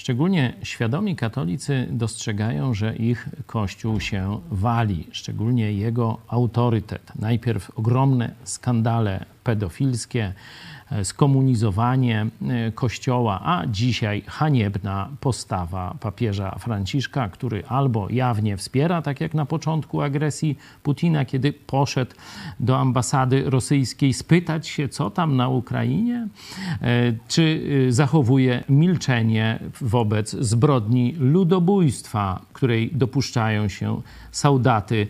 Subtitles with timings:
[0.00, 7.12] Szczególnie świadomi katolicy dostrzegają, że ich kościół się wali, szczególnie jego autorytet.
[7.18, 10.32] Najpierw ogromne skandale pedofilskie,
[10.90, 19.20] e, skomunizowanie e, Kościoła, a dzisiaj haniebna postawa papieża Franciszka, który albo jawnie wspiera, tak
[19.20, 22.14] jak na początku agresji Putina, kiedy poszedł
[22.60, 26.28] do ambasady rosyjskiej spytać się, co tam na Ukrainie,
[26.82, 29.58] e, czy zachowuje milczenie
[29.90, 35.06] wobec zbrodni ludobójstwa, której dopuszczają się saudaty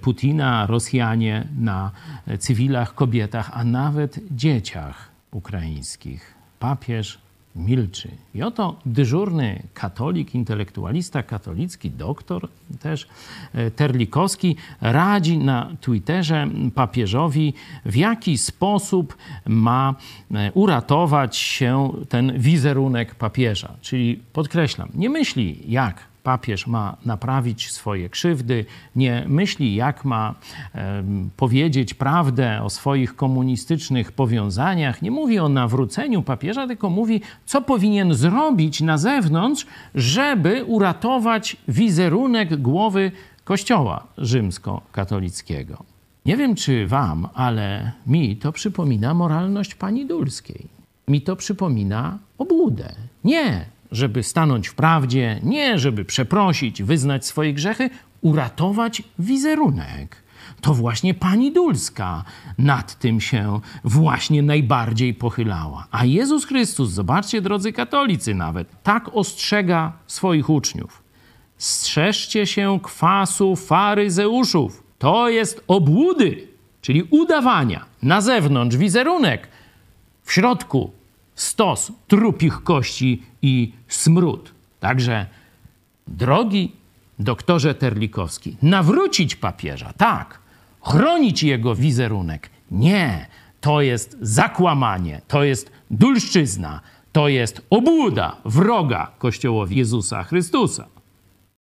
[0.00, 1.90] Putina, Rosjanie na
[2.38, 6.34] cywilach, kobietach, a nawet dzieciach ukraińskich.
[6.58, 7.25] Papież
[7.56, 8.08] milczy.
[8.34, 12.48] I oto dyżurny katolik, intelektualista katolicki, doktor
[12.80, 13.06] też
[13.54, 19.94] e, Terlikowski radzi na Twitterze papieżowi, w jaki sposób ma
[20.34, 23.74] e, uratować się ten wizerunek papieża.
[23.80, 28.64] Czyli podkreślam, nie myśli jak papież ma naprawić swoje krzywdy,
[28.96, 30.34] nie myśli, jak ma
[31.36, 38.14] powiedzieć prawdę o swoich komunistycznych powiązaniach, nie mówi o nawróceniu papieża, tylko mówi, co powinien
[38.14, 43.12] zrobić na zewnątrz, żeby uratować wizerunek głowy
[43.44, 45.84] Kościoła rzymskokatolickiego.
[46.24, 50.66] Nie wiem, czy wam, ale mi to przypomina moralność pani Dulskiej.
[51.08, 52.94] Mi to przypomina obłudę.
[53.24, 60.22] Nie, żeby stanąć w prawdzie, nie żeby przeprosić, wyznać swoje grzechy, uratować wizerunek.
[60.60, 62.24] To właśnie pani Dulska
[62.58, 65.86] nad tym się właśnie najbardziej pochylała.
[65.90, 71.02] A Jezus Chrystus, zobaczcie, drodzy katolicy, nawet tak ostrzega swoich uczniów.
[71.58, 74.82] Strzeżcie się kwasu faryzeuszów.
[74.98, 76.48] To jest obłudy,
[76.80, 77.84] czyli udawania.
[78.02, 79.48] Na zewnątrz wizerunek,
[80.22, 80.90] w środku
[81.36, 84.52] stos trupich kości i smród.
[84.80, 85.26] Także,
[86.06, 86.72] drogi
[87.18, 90.38] doktorze Terlikowski, nawrócić papieża, tak,
[90.82, 92.50] chronić jego wizerunek.
[92.70, 93.26] Nie,
[93.60, 96.80] to jest zakłamanie, to jest dulszczyzna,
[97.12, 100.86] to jest obłuda wroga Kościołowi Jezusa Chrystusa.